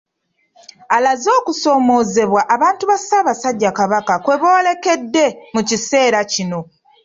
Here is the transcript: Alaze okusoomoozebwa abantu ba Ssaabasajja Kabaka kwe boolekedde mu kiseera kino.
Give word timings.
Alaze 0.95 1.29
okusoomoozebwa 1.39 2.41
abantu 2.55 2.83
ba 2.89 2.97
Ssaabasajja 3.01 3.69
Kabaka 3.79 4.13
kwe 4.23 4.35
boolekedde 4.41 5.25
mu 5.53 5.61
kiseera 5.69 6.19
kino. 6.31 6.59